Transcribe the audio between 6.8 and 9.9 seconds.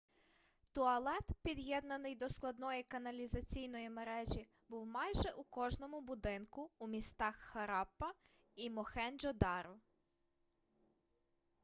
містах хараппа і мохенджо-даро